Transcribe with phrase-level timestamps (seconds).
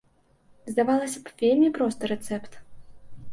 [0.71, 2.59] Здавалася б, вельмі просты рэцэпт.